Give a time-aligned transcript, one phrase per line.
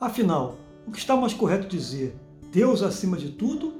[0.00, 0.56] Afinal,
[0.86, 2.16] o que está mais correto dizer?
[2.50, 3.74] Deus acima de tudo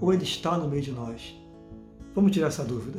[0.00, 1.36] ou Ele está no meio de nós?
[2.14, 2.98] Vamos tirar essa dúvida.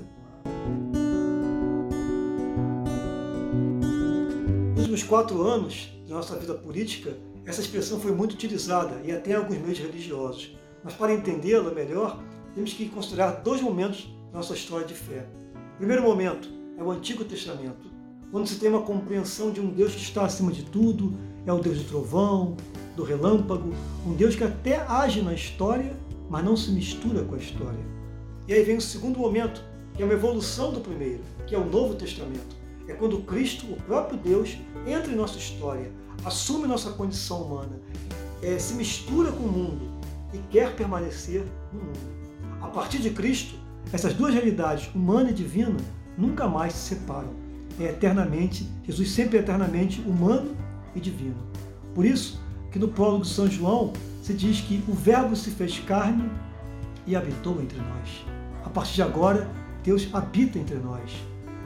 [4.74, 7.18] Nos últimos quatro anos de nossa vida política,
[7.48, 10.56] essa expressão foi muito utilizada e até em alguns meios religiosos.
[10.84, 12.22] Mas para entendê-la melhor,
[12.54, 15.28] temos que considerar dois momentos da nossa história de fé.
[15.74, 17.90] O primeiro momento é o Antigo Testamento,
[18.32, 21.18] quando se tem uma compreensão de um Deus que está acima de tudo,
[21.50, 22.58] é o Deus do trovão,
[22.96, 23.74] do relâmpago,
[24.06, 25.96] um Deus que até age na história,
[26.30, 27.80] mas não se mistura com a história.
[28.48, 31.66] E aí vem o segundo momento, que é uma evolução do primeiro, que é o
[31.66, 32.56] Novo Testamento.
[32.88, 35.92] É quando Cristo, o próprio Deus, entra em nossa história,
[36.26, 37.80] assume nossa condição humana,
[38.42, 39.90] é, se mistura com o mundo
[40.34, 42.00] e quer permanecer no mundo.
[42.62, 43.56] A partir de Cristo,
[43.94, 45.78] essas duas realidades, humana e divina,
[46.18, 47.30] nunca mais se separam.
[47.80, 50.56] É eternamente, Jesus sempre é eternamente humano
[50.98, 51.38] e divino.
[51.94, 55.80] Por isso que no prólogo de São João se diz que o Verbo se fez
[55.80, 56.30] carne
[57.06, 58.26] e habitou entre nós.
[58.66, 59.50] A partir de agora,
[59.84, 61.12] Deus habita entre nós.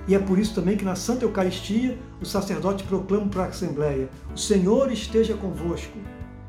[0.08, 4.10] E é por isso também que na Santa Eucaristia o sacerdote proclama para a Assembleia:
[4.34, 5.98] O Senhor esteja convosco.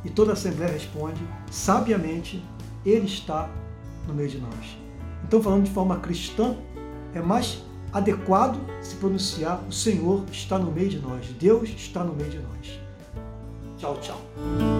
[0.04, 1.20] E toda a Assembleia responde,
[1.50, 2.44] sabiamente,
[2.84, 3.48] Ele está
[4.08, 4.76] no meio de nós.
[5.24, 6.56] Então, falando de forma cristã,
[7.14, 7.62] é mais
[7.92, 12.38] adequado se pronunciar: O Senhor está no meio de nós, Deus está no meio de
[12.38, 12.80] nós.
[13.78, 14.71] Tchau, tchau.